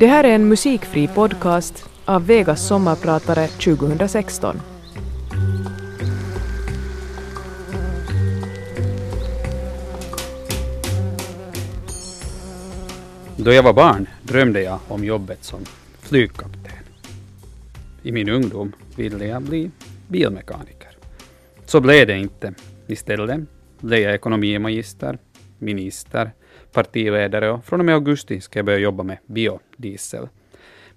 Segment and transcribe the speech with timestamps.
[0.00, 4.56] Det här är en musikfri podcast av Vegas sommarpratare 2016.
[13.36, 15.60] Då jag var barn drömde jag om jobbet som
[15.98, 16.84] flygkapten.
[18.02, 19.70] I min ungdom ville jag bli
[20.08, 20.96] bilmekaniker.
[21.64, 22.54] Så blev det inte.
[22.86, 23.40] Istället
[23.80, 25.18] blev jag ekonomimagister,
[25.58, 26.32] minister,
[26.72, 30.28] partiledare och från och med augusti ska jag börja jobba med biodiesel.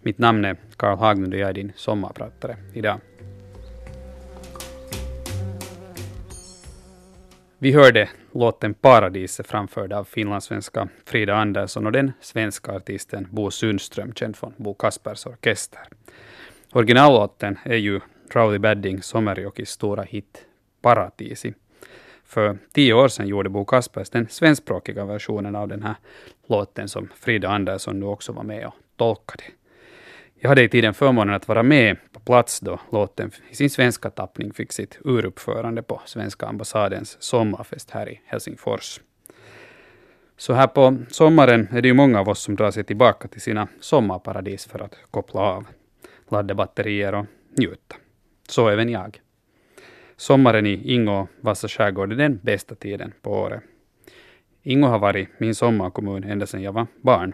[0.01, 2.99] Mitt namn är Karl Haglund och jag är din sommarpratare idag.
[7.57, 14.13] Vi hörde låten Paradiset framförd av finlandssvenska Frida Andersson och den svenska artisten Bo Sundström,
[14.13, 15.81] känd från Bo Kaspers Orkester.
[16.71, 17.99] Originallåten är ju
[18.31, 20.45] Rowley Badding Sommerjokis stora hit
[20.81, 21.53] Paratisi.
[22.25, 25.95] För tio år sedan gjorde Bo Kaspers den svenskspråkiga versionen av den här
[26.47, 29.43] låten som Frida Andersson nu också var med och tolkade.
[30.35, 34.09] Jag hade i tiden förmånen att vara med på plats då låten i sin svenska
[34.09, 38.99] tappning fick sitt uruppförande på svenska ambassadens sommarfest här i Helsingfors.
[40.37, 43.41] Så här på sommaren är det ju många av oss som drar sig tillbaka till
[43.41, 45.65] sina sommarparadis för att koppla av,
[46.29, 47.25] ladda batterier och
[47.57, 47.95] njuta.
[48.47, 49.19] Så även jag.
[50.17, 53.63] Sommaren i Ingå och Vassa skärgård är den bästa tiden på året.
[54.63, 57.33] Ingå har varit min sommarkommun ända sedan jag var barn.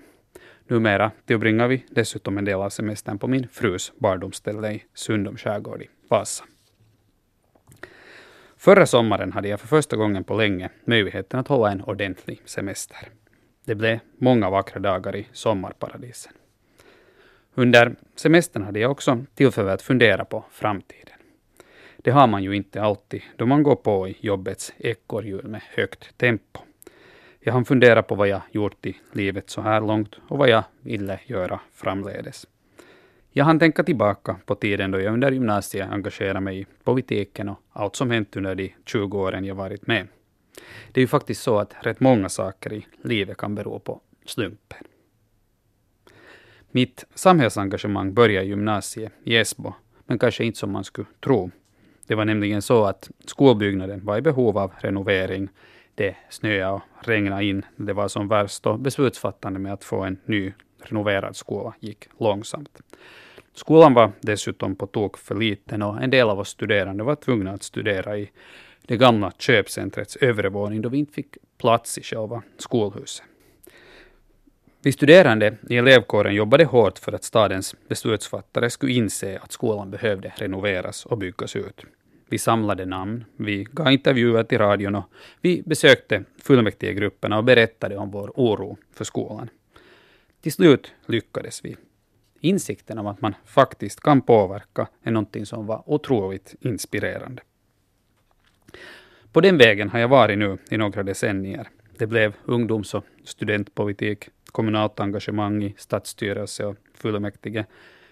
[0.67, 5.81] Numera tillbringar vi dessutom en del av semestern på min frus barndomsställe i Sundom skärgård
[5.81, 6.43] i Vasa.
[8.57, 12.97] Förra sommaren hade jag för första gången på länge möjligheten att hålla en ordentlig semester.
[13.65, 16.33] Det blev många vackra dagar i sommarparadisen.
[17.55, 21.18] Under semestern hade jag också tillfälle att fundera på framtiden.
[22.03, 26.17] Det har man ju inte alltid då man går på i jobbets ekorrhjul med högt
[26.17, 26.59] tempo.
[27.39, 30.63] Jag har funderat på vad jag gjort i livet så här långt och vad jag
[30.81, 32.47] ville göra framledes.
[33.31, 37.59] Jag hann tänka tillbaka på tiden då jag under gymnasiet engagerade mig i politiken och
[37.71, 40.07] allt som hänt under de 20 åren jag varit med.
[40.91, 44.83] Det är ju faktiskt så att rätt många saker i livet kan bero på slumpen.
[46.71, 49.73] Mitt samhällsengagemang började i gymnasiet i Esbo,
[50.05, 51.51] men kanske inte som man skulle tro.
[52.09, 55.49] Det var nämligen så att skolbyggnaden var i behov av renovering.
[55.95, 60.17] Det snöade och regnade in det var som värst och beslutsfattande med att få en
[60.25, 60.53] ny
[60.83, 62.81] renoverad skola gick långsamt.
[63.53, 67.51] Skolan var dessutom på tok för liten och en del av oss studerande var tvungna
[67.51, 68.31] att studera i
[68.87, 73.25] det gamla köpcentrets övre våning då vi inte fick plats i själva skolhuset.
[74.81, 80.33] Vi studerande i elevkåren jobbade hårt för att stadens beslutsfattare skulle inse att skolan behövde
[80.35, 81.85] renoveras och byggas ut.
[82.29, 85.05] Vi samlade namn, vi gav intervjuer till radion och
[85.41, 89.49] vi besökte fullmäktigegrupperna och berättade om vår oro för skolan.
[90.41, 91.75] Till slut lyckades vi.
[92.39, 97.41] Insikten om att man faktiskt kan påverka är någonting som var otroligt inspirerande.
[99.31, 101.69] På den vägen har jag varit nu i några decennier.
[101.97, 107.65] Det blev ungdoms och studentpolitik, kommunalt engagemang i stadsstyrelse och fullmäktige,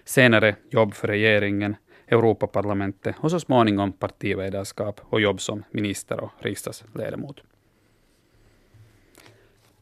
[0.04, 1.76] senare jobb för regeringen,
[2.08, 7.42] Europaparlamentet och så småningom partiledarskap och jobb som minister och riksdagsledamot.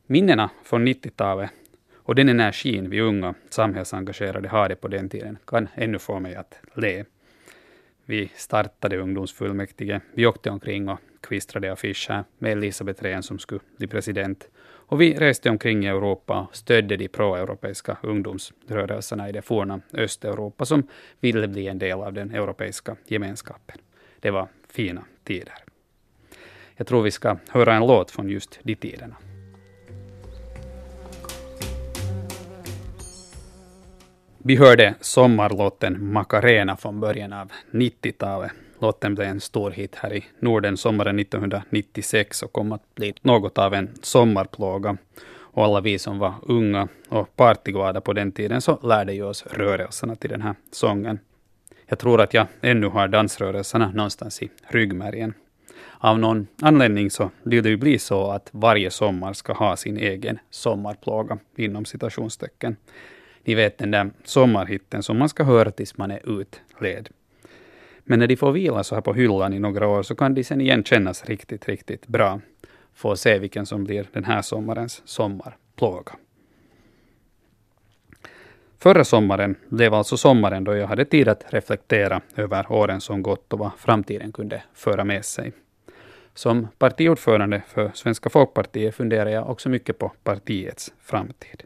[0.06, 1.50] Minnena från 90-talet
[1.94, 6.60] och den energin vi unga samhällsengagerade hade på den tiden kan ännu få mig att
[6.74, 7.04] le.
[8.04, 13.86] Vi startade ungdomsfullmäktige, vi åkte omkring och kvistrade affischer med Elisabeth Rehn som skulle bli
[13.86, 14.48] president.
[14.88, 20.64] Och vi reste omkring i Europa och stödde de proeuropeiska ungdomsrörelserna i det forna Östeuropa
[20.64, 20.86] som
[21.20, 23.78] ville bli en del av den europeiska gemenskapen.
[24.20, 25.54] Det var fina tider.
[26.76, 29.16] Jag tror vi ska höra en låt från just de tiderna.
[34.38, 38.52] Vi hörde sommarlåten Macarena från början av 90-talet.
[38.86, 43.58] Låten blev en stor hit här i Norden sommaren 1996 och kom att bli något
[43.58, 44.96] av en sommarplåga.
[45.38, 49.46] Och alla vi som var unga och partyglada på den tiden så lärde ju oss
[49.46, 51.18] rörelserna till den här sången.
[51.86, 55.34] Jag tror att jag ännu har dansrörelserna någonstans i ryggmärgen.
[55.98, 59.96] Av någon anledning så vill det ju bli så att varje sommar ska ha sin
[59.96, 62.76] egen sommarplåga inom citationstecken.
[63.44, 67.08] Ni vet den där sommarhitten som man ska höra tills man är utled.
[68.08, 70.44] Men när de får vila så här på hyllan i några år så kan de
[70.44, 72.40] sen igen kännas riktigt, riktigt bra.
[72.94, 76.12] Få se vilken som blir den här sommarens sommarplåga.
[78.78, 83.52] Förra sommaren blev alltså sommaren då jag hade tid att reflektera över åren som gått
[83.52, 85.52] och vad framtiden kunde föra med sig.
[86.34, 91.62] Som partiordförande för Svenska folkpartiet funderar jag också mycket på partiets framtid.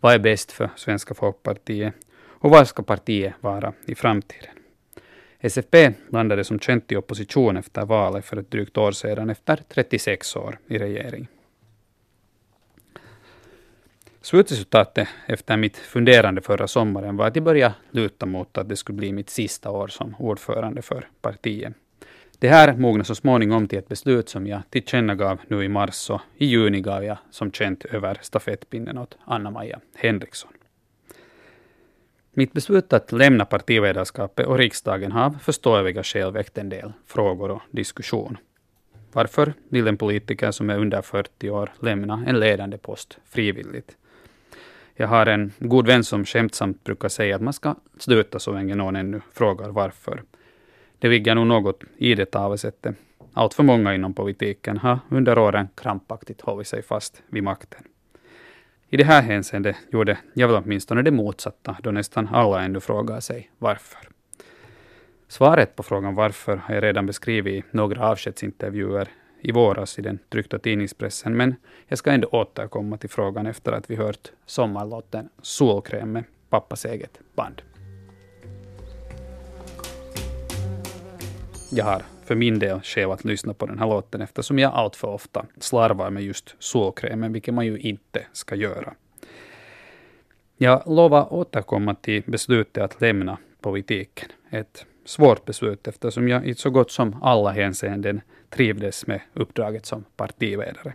[0.00, 1.94] Vad är bäst för Svenska Folkpartiet?
[2.40, 4.57] Och vad ska partiet vara i framtiden?
[5.40, 10.36] SFP landade som känt i opposition efter valet för ett drygt år sedan efter 36
[10.36, 11.28] år i regering.
[14.20, 18.96] Slutresultatet efter mitt funderande förra sommaren var att jag började luta mot att det skulle
[18.96, 21.72] bli mitt sista år som ordförande för partiet.
[22.38, 26.20] Det här mognade så småningom till ett beslut som jag tillkännagav nu i mars och
[26.36, 30.50] i juni gav jag som känt över stafettpinnen åt Anna-Maja Henriksson.
[32.38, 37.50] Mitt beslut att lämna partiledarskapet och riksdagen har av förståeliga skäl väckt en del frågor
[37.50, 38.36] och diskussion.
[39.12, 43.96] Varför vill en politiker som är under 40 år lämna en ledande post frivilligt?
[44.94, 48.74] Jag har en god vän som skämtsamt brukar säga att man ska sluta så länge
[48.74, 50.22] någon ännu frågar varför.
[50.98, 52.96] Det ligger nog något i det talesättet.
[53.32, 57.82] Allt för många inom politiken har under åren krampaktigt hållit sig fast vid makten.
[58.90, 63.20] I det här hänseendet gjorde jag väl åtminstone det motsatta, då nästan alla ännu frågar
[63.20, 64.08] sig varför.
[65.28, 69.08] Svaret på frågan varför har jag redan beskrivit i några avskedsintervjuer
[69.40, 71.54] i våras i den tryckta tidningspressen, men
[71.86, 77.20] jag ska ändå återkomma till frågan efter att vi hört sommarlåten Solkräm med pappas eget
[77.34, 77.62] band.
[81.70, 85.08] Jag har för min del skäl att lyssna på den här låten eftersom jag alltför
[85.08, 88.94] ofta slarvar med just solkrämen, vilket man ju inte ska göra.
[90.56, 94.28] Jag lovar återkomma till beslutet att lämna politiken.
[94.50, 98.20] Ett svårt beslut eftersom jag i så gott som alla hänseenden
[98.50, 100.94] trivdes med uppdraget som partiledare.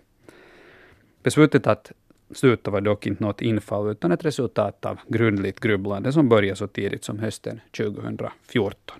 [1.24, 1.92] Beslutet att
[2.32, 6.68] sluta var dock inte något infall utan ett resultat av grundligt grubblande som började så
[6.68, 9.00] tidigt som hösten 2014.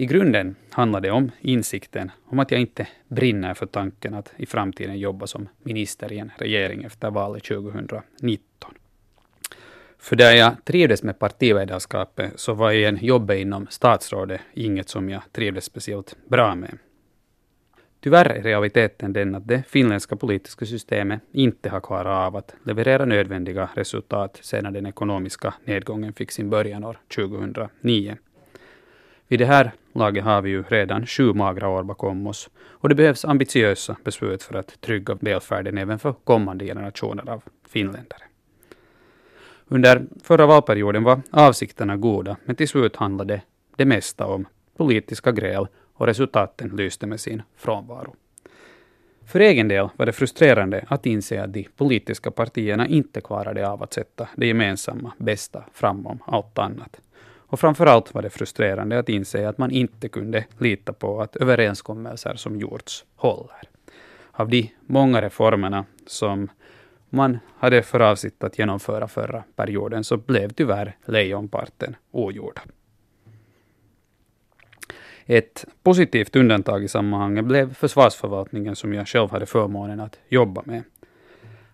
[0.00, 4.46] I grunden handlar det om insikten om att jag inte brinner för tanken att i
[4.46, 8.74] framtiden jobba som minister i en regering efter valet 2019.
[9.98, 15.22] För där jag trivdes med partiledarskapet så var igen jobbet inom statsrådet inget som jag
[15.32, 16.78] trivdes speciellt bra med.
[18.00, 23.04] Tyvärr är realiteten den att det finländska politiska systemet inte har klarat av att leverera
[23.04, 28.16] nödvändiga resultat sedan den ekonomiska nedgången fick sin början år 2009.
[29.30, 32.94] Vid det här laget har vi ju redan sju magra år bakom oss och det
[32.94, 38.22] behövs ambitiösa beslut för att trygga välfärden även för kommande generationer av finländare.
[39.68, 43.42] Under förra valperioden var avsikterna goda, men till slut handlade
[43.76, 48.14] det mesta om politiska gräl och resultaten lyste med sin frånvaro.
[49.26, 53.82] För egen del var det frustrerande att inse att de politiska partierna inte klarade av
[53.82, 57.00] att sätta det gemensamma bästa framom allt annat.
[57.50, 62.34] Och framförallt var det frustrerande att inse att man inte kunde lita på att överenskommelser
[62.34, 63.62] som gjorts håller.
[64.32, 66.50] Av de många reformerna som
[67.08, 72.62] man hade för avsikt att genomföra förra perioden så blev tyvärr lejonparten ogjorda.
[75.26, 80.82] Ett positivt undantag i sammanhanget blev försvarsförvaltningen som jag själv hade förmånen att jobba med.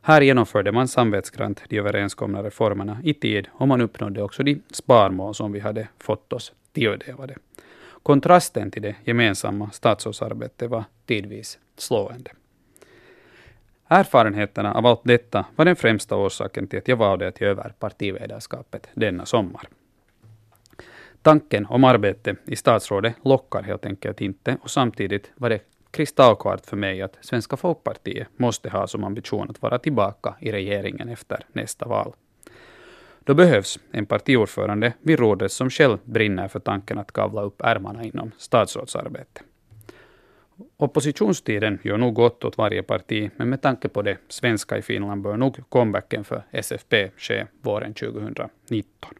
[0.06, 5.34] Här genomförde man samvetsgrant de överenskomna reformerna i tid och man uppnådde också de sparmål
[5.34, 7.36] som vi hade fått oss tilldelade.
[8.02, 12.30] Kontrasten till det gemensamma statsrådsarbetet var tidvis slående.
[13.88, 17.74] Erfarenheterna av allt detta var den främsta orsaken till att jag valde att ge över
[17.78, 19.68] partiledarskapet denna sommar.
[21.22, 25.60] Tanken om arbete i statsrådet lockar helt enkelt inte och samtidigt var det
[25.96, 31.08] kristallklart för mig att Svenska Folkpartiet måste ha som ambition att vara tillbaka i regeringen
[31.08, 32.12] efter nästa val.
[33.24, 38.04] Då behövs en partiordförande vid rådet som själv brinner för tanken att kavla upp ärmarna
[38.04, 39.40] inom statsrådsarbete.
[40.76, 45.22] Oppositionstiden gör nog gott åt varje parti, men med tanke på det svenska i Finland
[45.22, 49.14] bör nog comebacken för SFP ske våren 2019.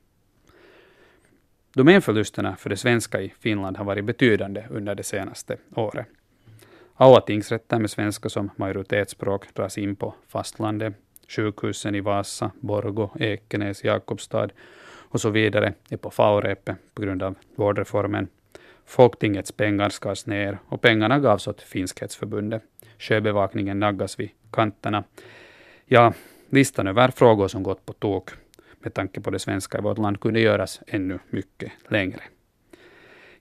[1.75, 6.07] Domänförlusterna för det svenska i Finland har varit betydande under det senaste året.
[6.99, 10.95] Alla tingsrätter med svenska som majoritetsspråk dras in på fastlandet.
[11.29, 14.49] Sjukhusen i Vasa, Borgo, Ekenäs, Jakobstad
[15.09, 18.29] och så vidare är på fallrepet på grund av vårdreformen.
[18.87, 22.63] Folktingets pengar skars ner och pengarna gavs åt Finskhetsförbundet.
[22.99, 25.05] Sjöbevakningen naggas vid kanterna.
[25.87, 26.13] Ja,
[26.51, 28.31] listan över frågor som gått på tok
[28.79, 32.21] med tanke på det svenska i vårt land kunde göras ännu mycket längre.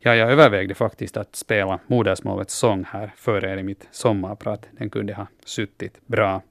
[0.08, 4.68] Ja, jag övervägde faktiskt att spela modersmålets sång här före er i mitt sommarprat.
[4.72, 6.42] Den kunde ha suttit bra.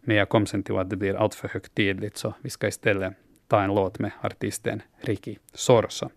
[0.00, 3.12] Men jag kom sen till att det blir alltför högtidligt, så vi ska istället
[3.48, 6.10] ta en låt med artisten Riki Sorsa.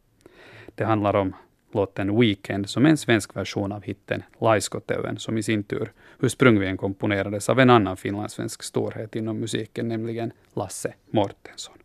[0.76, 1.36] Det handlar om
[1.72, 6.78] låten Weekend som är en svensk version av hitten Laiskotöven, som i sin tur ursprungligen
[6.78, 11.78] komponerades av en annan finlandssvensk storhet inom musiken, nämligen Lasse Mortensson.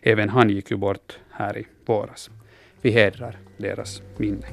[0.00, 2.30] Även han gick ju bort här i våras.
[2.86, 4.46] Vi hedrar deras minne.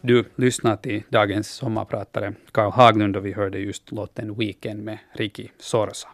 [0.00, 5.50] Du lyssnar till dagens sommarpratare Karl Haglund och vi hörde just låten Weekend med Riki
[5.58, 6.08] Sorsa.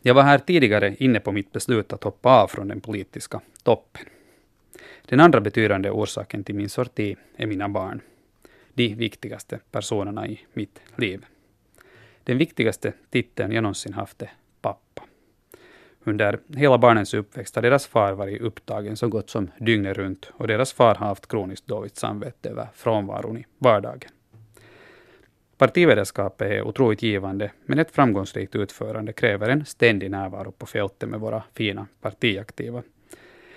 [0.00, 4.04] Jag var här tidigare inne på mitt beslut att hoppa av från den politiska toppen.
[5.06, 8.00] Den andra betydande orsaken till min sorti är mina barn.
[8.74, 11.26] De viktigaste personerna i mitt liv.
[12.24, 14.30] Den viktigaste titeln jag någonsin haft är.
[16.04, 20.46] Under hela barnens uppväxt har deras far varit upptagen så gott som dygnet runt och
[20.46, 24.10] deras far har haft kroniskt dåligt samvete över frånvaron i vardagen.
[25.58, 31.20] Partiledarskapet är otroligt givande, men ett framgångsrikt utförande kräver en ständig närvaro på fältet med
[31.20, 32.82] våra fina partiaktiva.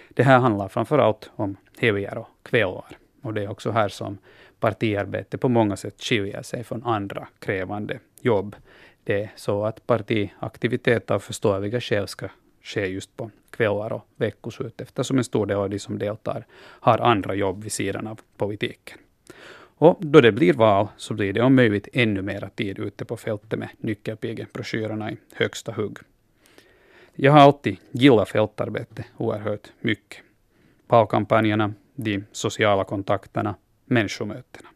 [0.09, 2.85] Det här handlar framför allt om helger och kvällar.
[3.21, 4.17] Och det är också här som
[4.59, 8.55] partiarbete på många sätt skiljer sig från andra krävande jobb.
[9.03, 12.29] Det är så att partiaktivitet av förståeliga skäl ska
[12.61, 16.97] ske just på kvällar och veckoslut, eftersom en stor del av de som deltar har
[16.97, 18.97] andra jobb vid sidan av politiken.
[19.75, 23.17] Och då det blir val så blir det om möjligt ännu mera tid ute på
[23.17, 25.97] fältet med nyckelpigebroschyrerna i högsta hugg.
[27.15, 30.23] Jag har alltid gillat fältarbete oerhört mycket.
[30.87, 34.69] Valkampanjerna, de sociala kontakterna, människomötena.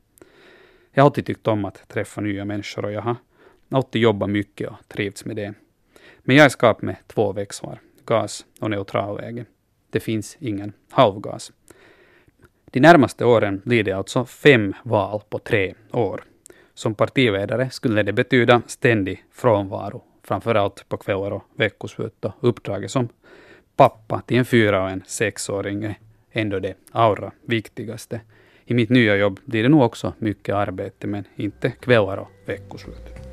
[0.91, 3.15] Jag har alltid tyckt om att träffa nya människor och jag har
[3.69, 5.53] alltid jobbat mycket och trivts med det.
[6.19, 9.45] Men jag är skapt med två växlar, gas och neutralläge.
[9.89, 11.51] Det finns ingen halvgas.
[12.71, 16.23] De närmaste åren blir det alltså fem val på tre år.
[16.73, 22.25] Som partiledare skulle det betyda ständig frånvaro, framförallt på kvällar och veckoslut.
[22.25, 23.09] Och uppdraget som
[23.75, 25.95] pappa till en fyra och en sexåring är
[26.31, 28.21] ändå det allra viktigaste.
[28.65, 33.26] I mitt nya jobb blir det nog också mycket arbete, men inte kvällar och veckoslut.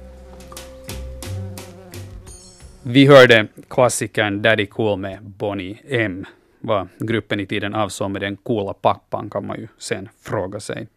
[2.87, 6.26] Vi hörde klassikern Daddy Cool med Bonnie M
[6.61, 10.88] vad gruppen i tiden avsåg med den coola pappan kan man ju sen fråga sig.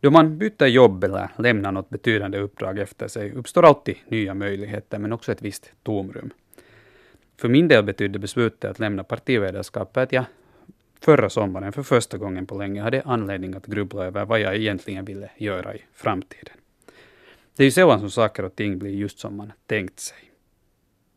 [0.00, 4.98] Då man byter jobb eller lämnar något betydande uppdrag efter sig uppstår alltid nya möjligheter
[4.98, 6.30] men också ett visst tomrum.
[7.40, 10.24] För min del betydde beslutet att lämna partiledarskapet att jag
[11.00, 15.04] förra sommaren för första gången på länge hade anledning att grubbla över vad jag egentligen
[15.04, 16.54] ville göra i framtiden.
[17.56, 20.33] Det är ju sällan som saker och ting blir just som man tänkt sig.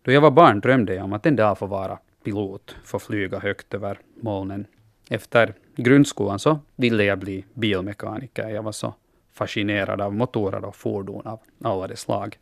[0.08, 3.40] Då jag var barn drömde jag om att en dag få vara pilot, få flyga
[3.40, 4.66] högt över molnen.
[5.10, 8.50] Efter grundskolan så ville jag bli bilmekaniker.
[8.50, 8.94] Jag var så
[9.34, 12.38] fascinerad av motorer och fordon av alla de slag.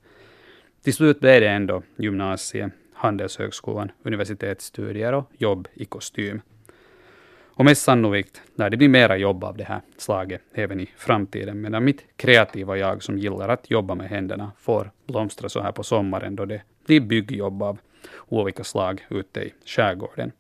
[0.84, 6.42] Till slut blev det ändå gymnasiet, Handelshögskolan, universitetsstudier och jobb i kostym.
[7.46, 11.62] Och mest sannolikt lär det bli mera jobb av det här slaget även i framtiden,
[11.62, 15.84] medan mitt kreativa jag som gillar att jobba med händerna får blomstra så här på
[15.84, 17.78] sommaren då det blir byggjobb av
[18.28, 20.32] olika slag ute i skärgården.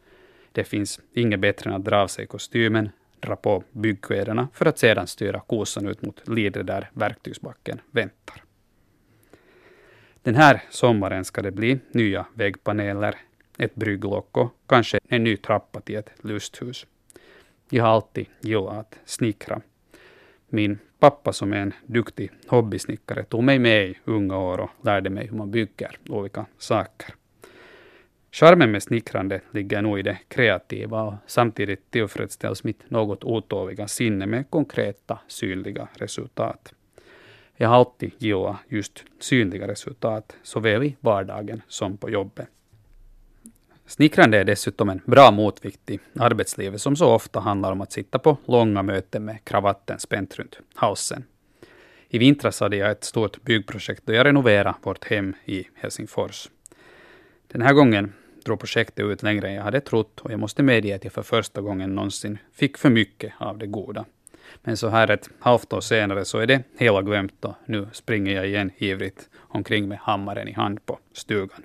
[0.51, 4.79] Det finns inget bättre än att dra av sig kostymen, dra på byggkläderna för att
[4.79, 8.43] sedan styra kosan ut mot Lidre där verktygsbacken väntar.
[10.23, 13.15] Den här sommaren ska det bli nya väggpaneler,
[13.57, 16.85] ett brygglock och kanske en ny trappa till ett lusthus.
[17.69, 19.61] Jag har alltid gillat att snickra.
[20.47, 25.09] Min pappa som är en duktig hobbysnickare tog mig med i unga år och lärde
[25.09, 27.15] mig hur man bygger olika saker.
[28.31, 34.25] Charmen med snickrande ligger nog i det kreativa och samtidigt tillfredsställs mitt något otåliga sinne
[34.25, 36.73] med konkreta, synliga resultat.
[37.55, 42.49] Jag har alltid gillat just synliga resultat, såväl i vardagen som på jobbet.
[43.87, 48.19] Snickrande är dessutom en bra motvikt i arbetslivet som så ofta handlar om att sitta
[48.19, 51.23] på långa möten med kravatten spänt runt halsen.
[52.09, 56.49] I vintras hade jag ett stort byggprojekt då jag renoverade vårt hem i Helsingfors.
[57.47, 58.13] Den här gången
[58.45, 61.23] drog projektet ut längre än jag hade trott och jag måste medge att jag för
[61.23, 64.05] första gången någonsin fick för mycket av det goda.
[64.63, 68.35] Men så här ett halvt år senare så är det hela glömt och nu springer
[68.35, 71.63] jag igen ivrigt omkring med hammaren i hand på stugan.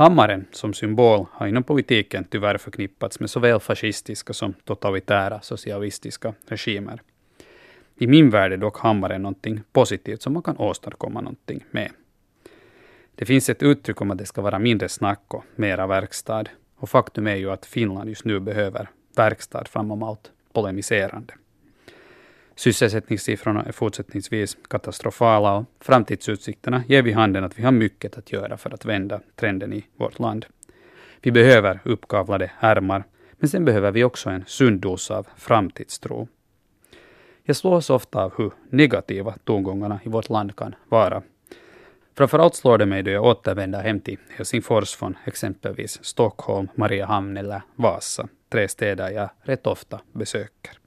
[0.00, 7.02] Hammaren som symbol har inom politiken tyvärr förknippats med såväl fascistiska som totalitära socialistiska regimer.
[7.98, 11.90] I min värld är dock hammaren någonting positivt som man kan åstadkomma någonting med.
[13.14, 16.44] Det finns ett uttryck om att det ska vara mindre snack och mera verkstad.
[16.76, 21.34] Och faktum är ju att Finland just nu behöver verkstad framom allt polemiserande.
[22.60, 28.56] Sysselsättningssiffrorna är fortsättningsvis katastrofala och framtidsutsikterna ger vid handen att vi har mycket att göra
[28.56, 30.46] för att vända trenden i vårt land.
[31.22, 36.28] Vi behöver uppkavlade ärmar, men sen behöver vi också en sund dos av framtidstro.
[37.42, 41.22] Jag slås ofta av hur negativa tongångarna i vårt land kan vara.
[42.16, 47.62] Framförallt slår det mig då jag återvänder hem till Helsingfors från exempelvis Stockholm, Mariehamn eller
[47.76, 50.79] Vasa, tre städer jag rätt ofta besöker.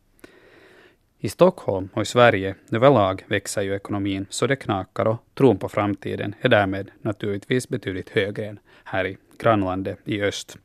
[1.26, 5.70] I Stockholm och i Sverige överlag växer ju ekonomin så det knakar och tron på
[5.70, 10.58] framtiden är därmed naturligtvis betydligt högre än här i grannlandet i öst.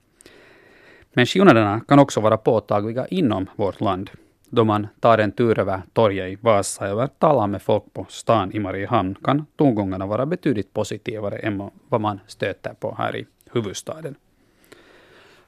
[1.13, 4.11] Men skillnaderna kan också vara påtagliga inom vårt land.
[4.51, 8.53] Då man tar en tur över torget i Vasa eller talar med folk på stan
[8.53, 14.15] i Mariehamn kan tongångarna vara betydligt positivare än vad man stöter på här i huvudstaden.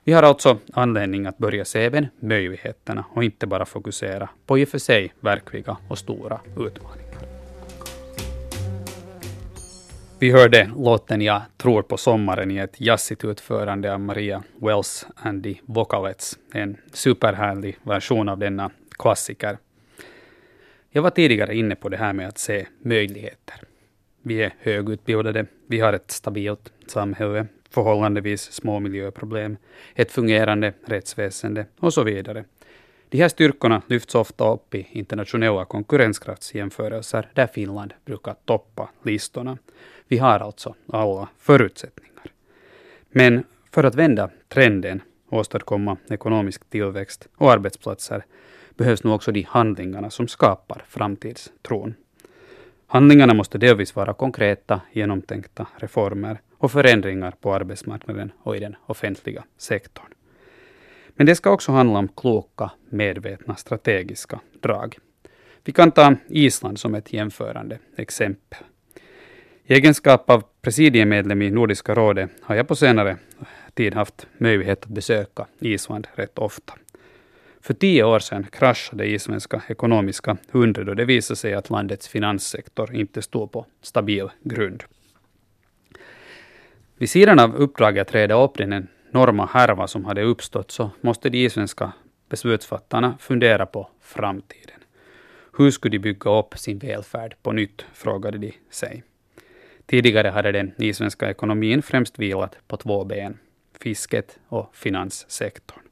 [0.04, 4.64] Vi har alltså anledning att börja se även möjligheterna och inte bara fokusera på i
[4.64, 7.10] och för sig verkliga och stora utmaningar.
[10.18, 15.44] Vi hörde låten Jag tror på sommaren i ett jazzigt utförande av Maria Wells and
[15.44, 16.38] the Vocalets.
[16.52, 19.58] en superhärlig version av denna klassiker.
[20.90, 23.54] Jag var tidigare inne på det här med att se möjligheter.
[24.22, 29.56] Vi är högutbildade, vi har ett stabilt samhälle, förhållandevis små miljöproblem,
[29.94, 32.44] ett fungerande rättsväsende och så vidare.
[33.08, 39.58] De här styrkorna lyfts ofta upp i internationella konkurrenskraftsjämförelser där Finland brukar toppa listorna.
[40.08, 42.24] Vi har alltså alla förutsättningar.
[43.10, 48.24] Men för att vända trenden, åstadkomma ekonomisk tillväxt och arbetsplatser
[48.74, 51.94] behövs nu också de handlingarna som skapar framtidstron.
[52.92, 59.44] Handlingarna måste delvis vara konkreta, genomtänkta reformer och förändringar på arbetsmarknaden och i den offentliga
[59.58, 60.06] sektorn.
[61.08, 64.98] Men det ska också handla om kloka, medvetna, strategiska drag.
[65.64, 68.58] Vi kan ta Island som ett jämförande exempel.
[69.64, 73.16] I egenskap av presidiemedlem i Nordiska rådet har jag på senare
[73.74, 76.72] tid haft möjlighet att besöka Island rätt ofta.
[77.62, 82.94] För tio år sedan kraschade isländska ekonomiska undret och det visade sig att landets finanssektor
[82.94, 84.84] inte stod på stabil grund.
[86.96, 91.30] Vid sidan av uppdraget att reda upp den enorma härva som hade uppstått så måste
[91.30, 91.92] de isländska
[92.28, 94.80] beslutsfattarna fundera på framtiden.
[95.58, 99.02] Hur skulle de bygga upp sin välfärd på nytt, frågade de sig.
[99.86, 103.38] Tidigare hade den isländska ekonomin främst vilat på två ben,
[103.78, 105.89] fisket och finanssektorn.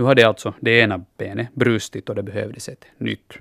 [0.00, 3.32] Nu hade alltså det ena benet brustit och det behövdes ett nytt.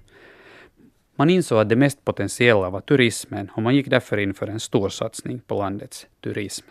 [1.16, 4.60] Man insåg att det mest potentiella var turismen och man gick därför in för en
[4.60, 6.68] storsatsning på landets turism.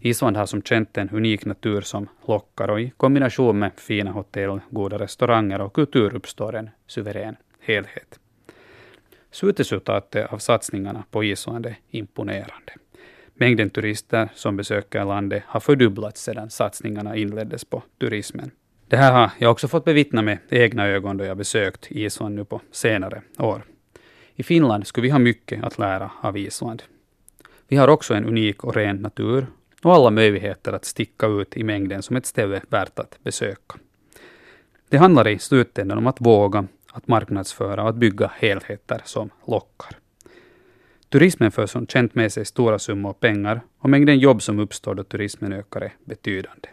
[0.00, 4.60] Island har som känt en unik natur som lockar och i kombination med fina hotell,
[4.70, 8.18] goda restauranger och kultur uppstår en suverän helhet.
[9.30, 12.72] Slutresultatet av satsningarna på Island är imponerande.
[13.34, 18.50] Mängden turister som besöker landet har fördubblats sedan satsningarna inleddes på turismen.
[18.88, 22.44] Det här har jag också fått bevittna med egna ögon då jag besökt Island nu
[22.44, 23.64] på senare år.
[24.34, 26.82] I Finland skulle vi ha mycket att lära av Island.
[27.68, 29.46] Vi har också en unik och ren natur
[29.82, 33.78] och alla möjligheter att sticka ut i mängden som ett ställe värt att besöka.
[34.88, 39.96] Det handlar i slutändan om att våga, att marknadsföra och att bygga helheter som lockar.
[41.08, 45.04] Turismen för som känt med sig stora summor pengar och mängden jobb som uppstår då
[45.04, 46.68] turismen ökar är betydande.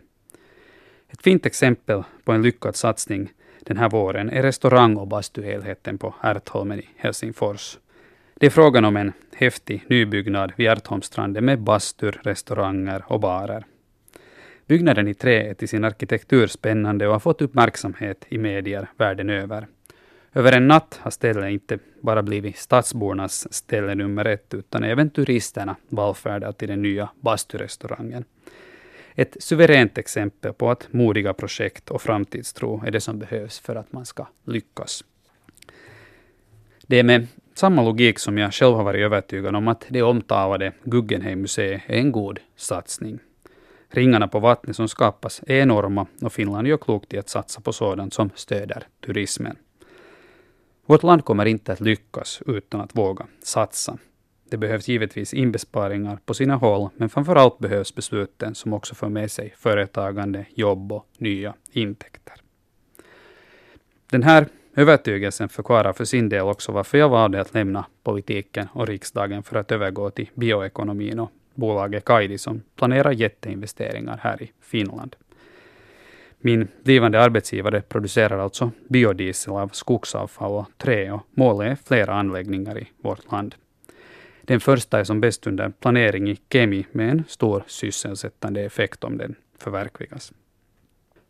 [1.07, 6.15] Ett fint exempel på en lyckad satsning den här våren är restaurang och bastuhelheten på
[6.21, 7.77] Ärtholmen i Helsingfors.
[8.35, 13.65] Det är frågan om en häftig nybyggnad vid Ärtholmstranden med bastur, restauranger och barer.
[14.67, 19.29] Byggnaden i trä är till sin arkitektur spännande och har fått uppmärksamhet i medier världen
[19.29, 19.67] över.
[20.33, 25.75] Över en natt har stället inte bara blivit stadsbornas ställe nummer ett, utan även turisterna
[25.89, 28.25] vallfärdar till den nya basturestaurangen.
[29.17, 33.93] Ett suveränt exempel på att modiga projekt och framtidstro är det som behövs för att
[33.93, 35.03] man ska lyckas.
[36.87, 40.71] Det är med samma logik som jag själv har varit övertygad om att det omtalade
[40.83, 43.19] Guggenheim-museet är en god satsning.
[43.89, 47.73] Ringarna på vattnet som skapas är enorma och Finland gör klokt i att satsa på
[47.73, 49.57] sådant som stöder turismen.
[50.85, 53.97] Vårt land kommer inte att lyckas utan att våga satsa.
[54.55, 59.09] Det behövs givetvis inbesparingar på sina håll, men framför allt behövs besluten som också för
[59.09, 62.33] med sig företagande, jobb och nya intäkter.
[64.11, 68.87] Den här övertygelsen förklarar för sin del också varför jag valde att lämna politiken och
[68.87, 75.15] riksdagen för att övergå till bioekonomin och bolaget Kaidi som planerar jätteinvesteringar här i Finland.
[76.37, 82.79] Min blivande arbetsgivare producerar alltså biodiesel av skogsavfall och trä och målet är flera anläggningar
[82.79, 83.55] i vårt land.
[84.47, 89.17] Den första är som bäst under planering i Kemi med en stor sysselsättande effekt om
[89.17, 90.33] den förverkligas.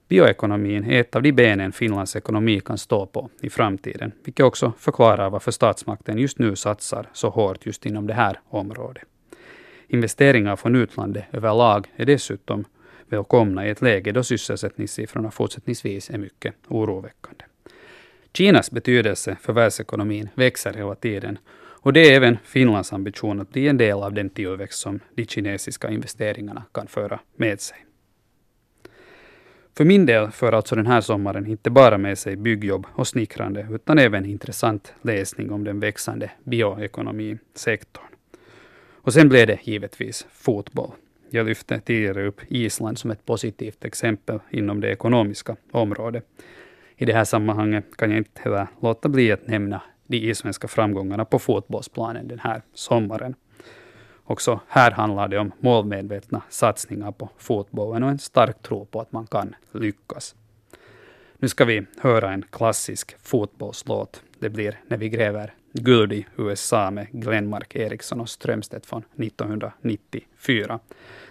[0.07, 4.73] Bioekonomin är ett av de benen Finlands ekonomi kan stå på i framtiden, vilket också
[4.79, 9.03] förklarar varför statsmakten just nu satsar så hårt just inom det här området.
[9.87, 12.65] Investeringar från utlandet överlag är dessutom
[13.09, 17.45] välkomna i ett läge då sysselsättningssiffrorna fortsättningsvis är mycket oroväckande.
[18.33, 21.37] Kinas betydelse för världsekonomin växer hela tiden
[21.85, 25.25] och det är även Finlands ambition att bli en del av den tillväxt som de
[25.25, 27.77] kinesiska investeringarna kan föra med sig.
[29.77, 33.67] För min del för alltså den här sommaren inte bara med sig byggjobb och snickrande,
[33.71, 38.05] utan även intressant läsning om den växande bioekonomisektorn.
[38.93, 40.91] Och sen blev det givetvis fotboll.
[41.29, 46.25] Jag lyfte tidigare upp Island som ett positivt exempel inom det ekonomiska området.
[46.97, 51.25] I det här sammanhanget kan jag inte heller låta bli att nämna de isländska framgångarna
[51.25, 53.35] på fotbollsplanen den här sommaren.
[54.23, 59.11] Också här handlar det om målmedvetna satsningar på fotbollen och en stark tro på att
[59.11, 60.35] man kan lyckas.
[61.37, 64.21] Nu ska vi höra en klassisk fotbollslåt.
[64.39, 70.79] Det blir När vi gräver guld i USA med Glenmark Eriksson och Strömstedt från 1994.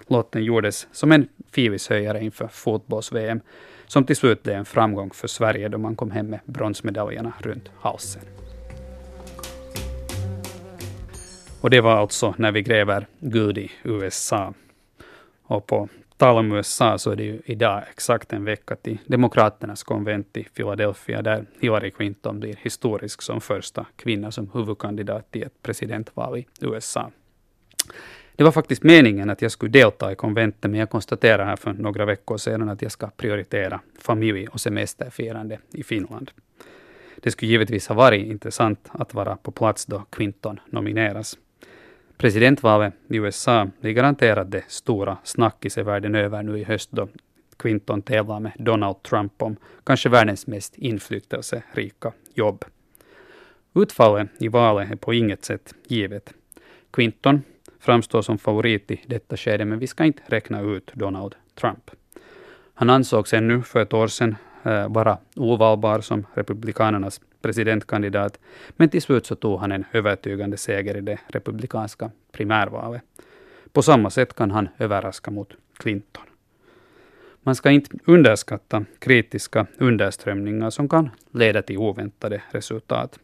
[0.07, 3.41] Låten gjordes som en fivishöjare inför fotbolls-VM,
[3.87, 7.71] som till slut blev en framgång för Sverige då man kom hem med bronsmedaljerna runt
[7.81, 8.34] halsen.
[11.65, 14.55] Och det var alltså när vi gräver guld i USA.
[15.43, 19.83] Och på tal om USA så är det ju idag exakt en vecka till Demokraternas
[19.83, 25.63] konvent i Philadelphia där Hillary Clinton blir historisk som första kvinna som huvudkandidat i ett
[25.63, 27.11] presidentval i USA.
[28.37, 31.73] Det var faktiskt meningen att jag skulle delta i konventet, men jag konstaterade här för
[31.73, 36.31] några veckor sedan att jag ska prioritera familj och semesterfirande i Finland.
[37.17, 41.39] Det skulle givetvis ha varit intressant att vara på plats då Clinton nomineras.
[42.17, 47.09] Presidentvalet i USA blir garanterat det stora snackisen världen över nu i höst då
[47.57, 52.65] Clinton tävlar med Donald Trump om kanske världens mest inflytelserika jobb.
[53.75, 56.35] Utfallet i valet är på inget sätt givet.
[56.91, 57.43] Clinton
[57.81, 61.91] framstår som favorit i detta skede, men vi ska inte räkna ut Donald Trump.
[62.75, 68.41] Han ansågs ännu för ett år sedan eh, vara ovalbar som Republikanernas presidentkandidat,
[68.77, 73.03] men till slut så tog han en övertygande seger i det republikanska primärvalet.
[73.73, 76.23] På samma sätt kan han överraska mot Clinton.
[77.43, 83.19] Man ska inte underskatta kritiska underströmningar som kan leda till oväntade resultat.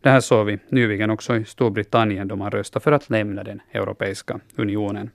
[0.00, 3.60] Det här såg vi nyligen också i Storbritannien då man röstade för att lämna den
[3.72, 5.10] Europeiska unionen.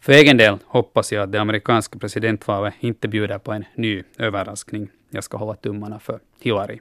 [0.00, 4.88] För egen del hoppas jag att det amerikanska presidentvalet inte bjuder på en ny överraskning.
[5.10, 6.80] Jag ska hålla tummarna för Hillary.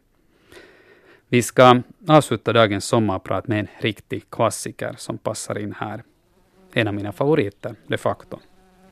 [1.29, 6.03] Vi ska avsluta dagens sommarprat med en riktig klassiker som passar in här.
[6.73, 8.39] En av mina favoriter, de facto.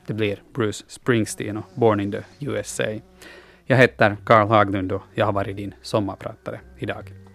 [0.06, 2.84] Det blir Bruce Springsteen och Born in the USA.
[3.64, 7.27] Jag heter Carl Haglund och jag har varit din sommarpratare idag.